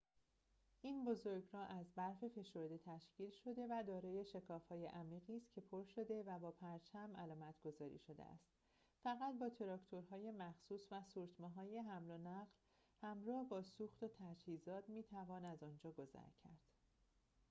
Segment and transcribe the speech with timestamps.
[0.81, 6.23] این بزرگراه از برف فشرده تشکیل شده و دارای شکاف‌های عمیقی است که پر شده
[6.23, 8.49] و با پرچم علامتگذاری شده است
[9.03, 12.51] فقط با تراکتورهای مخصوص و سورتمه‌های حمل و نقل
[13.01, 16.61] همراه با سوخت و تجهیزات می‌توان از آنجا گذر کرد